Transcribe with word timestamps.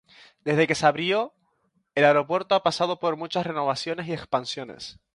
Desde 0.43 0.65
que 0.65 0.73
se 0.73 0.87
abrió, 0.87 1.35
el 1.93 2.05
aeropuerto 2.05 2.55
ha 2.55 2.63
pasado 2.63 2.99
por 2.99 3.17
muchas 3.17 3.45
renovaciones 3.45 4.07
y 4.07 4.13
expansiones. 4.13 4.97